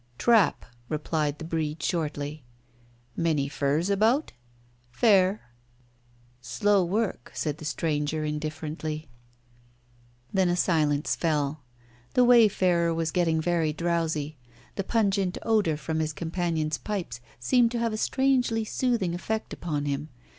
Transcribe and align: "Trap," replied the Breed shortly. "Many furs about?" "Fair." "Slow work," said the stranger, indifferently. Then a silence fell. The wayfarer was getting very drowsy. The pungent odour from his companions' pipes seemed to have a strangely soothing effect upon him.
"Trap," 0.17 0.65
replied 0.89 1.37
the 1.37 1.45
Breed 1.45 1.83
shortly. 1.83 2.43
"Many 3.15 3.47
furs 3.47 3.87
about?" 3.91 4.31
"Fair." 4.89 5.51
"Slow 6.41 6.83
work," 6.83 7.29
said 7.35 7.59
the 7.59 7.65
stranger, 7.65 8.25
indifferently. 8.25 9.09
Then 10.33 10.49
a 10.49 10.55
silence 10.55 11.15
fell. 11.15 11.61
The 12.15 12.23
wayfarer 12.25 12.95
was 12.95 13.11
getting 13.11 13.39
very 13.39 13.73
drowsy. 13.73 14.39
The 14.73 14.83
pungent 14.83 15.37
odour 15.43 15.77
from 15.77 15.99
his 15.99 16.13
companions' 16.13 16.79
pipes 16.79 17.21
seemed 17.39 17.69
to 17.73 17.77
have 17.79 17.93
a 17.93 17.97
strangely 17.97 18.65
soothing 18.65 19.13
effect 19.13 19.53
upon 19.53 19.85
him. 19.85 20.09